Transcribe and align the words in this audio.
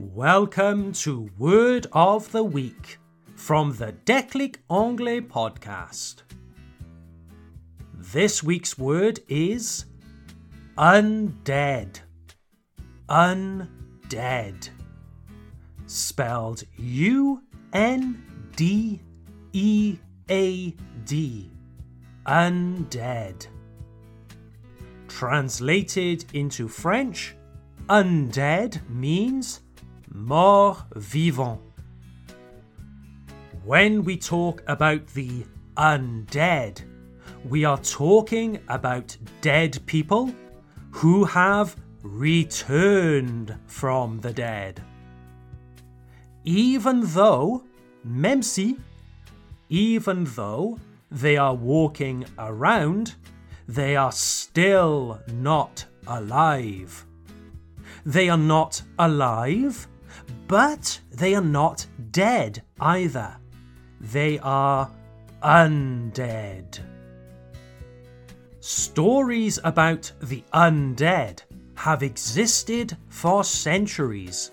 Welcome 0.00 0.92
to 0.92 1.28
Word 1.36 1.86
of 1.92 2.32
the 2.32 2.42
Week 2.42 2.98
from 3.36 3.76
the 3.76 3.92
Déclic 4.06 4.56
Anglais 4.70 5.20
podcast. 5.20 6.22
This 7.98 8.42
week's 8.42 8.78
word 8.78 9.20
is 9.28 9.84
undead. 10.78 12.00
Undead. 13.10 14.70
Spelled 15.84 16.62
U 16.78 17.42
N 17.74 18.24
D 18.56 19.02
E 19.52 19.98
A 20.30 20.70
D. 21.04 21.50
Undead. 22.26 23.46
Translated 25.08 26.24
into 26.32 26.68
French, 26.68 27.36
undead 27.90 28.88
means 28.88 29.60
mort 30.20 30.78
vivant. 30.96 31.60
When 33.64 34.04
we 34.04 34.16
talk 34.16 34.62
about 34.66 35.06
the 35.08 35.44
undead, 35.76 36.82
we 37.48 37.64
are 37.64 37.78
talking 37.78 38.58
about 38.68 39.16
dead 39.40 39.78
people 39.86 40.34
who 40.90 41.24
have 41.24 41.76
returned 42.02 43.56
from 43.66 44.20
the 44.20 44.32
dead. 44.32 44.82
Even 46.44 47.00
though, 47.14 47.64
même 48.06 48.42
si, 48.42 48.76
even 49.68 50.24
though 50.24 50.78
they 51.10 51.36
are 51.36 51.54
walking 51.54 52.24
around, 52.38 53.14
they 53.68 53.96
are 53.96 54.12
still 54.12 55.20
not 55.32 55.84
alive. 56.06 57.06
They 58.04 58.28
are 58.28 58.38
not 58.38 58.82
alive 58.98 59.86
but 60.50 61.00
they 61.12 61.36
are 61.36 61.40
not 61.40 61.86
dead 62.10 62.60
either. 62.80 63.36
They 64.00 64.40
are 64.40 64.90
undead. 65.44 66.80
Stories 68.58 69.60
about 69.62 70.10
the 70.22 70.42
undead 70.52 71.42
have 71.76 72.02
existed 72.02 72.96
for 73.06 73.44
centuries. 73.44 74.50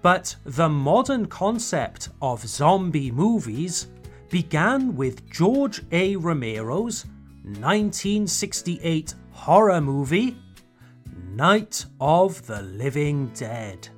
But 0.00 0.36
the 0.44 0.68
modern 0.68 1.26
concept 1.26 2.10
of 2.22 2.46
zombie 2.46 3.10
movies 3.10 3.88
began 4.30 4.94
with 4.94 5.28
George 5.28 5.82
A. 5.90 6.14
Romero's 6.14 7.04
1968 7.42 9.12
horror 9.32 9.80
movie, 9.80 10.36
Night 11.34 11.84
of 12.00 12.46
the 12.46 12.62
Living 12.62 13.26
Dead 13.34 13.88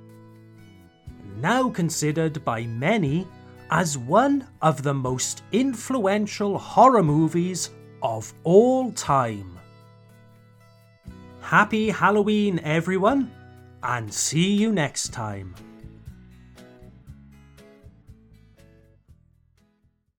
now 1.41 1.71
considered 1.71 2.45
by 2.45 2.67
many 2.67 3.27
as 3.71 3.97
one 3.97 4.47
of 4.63 4.83
the 4.83 4.95
most 4.95 5.43
influential 5.53 6.59
horror 6.59 7.03
movies 7.03 7.71
of 8.03 8.33
all 8.45 8.93
time. 8.93 9.59
Happy 11.41 11.89
Halloween, 11.91 12.61
everyone, 12.61 13.31
and 13.83 14.13
see 14.13 14.53
you 14.53 14.73
next 14.73 15.13
time. 15.13 15.55